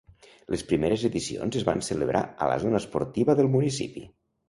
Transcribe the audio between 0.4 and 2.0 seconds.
Les primeres edicions es van